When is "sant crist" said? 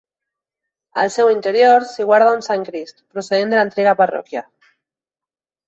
2.49-3.05